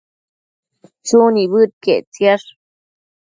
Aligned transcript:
Chu 1.05 1.19
nibëdquiec 1.33 2.03
ictisash 2.03 2.49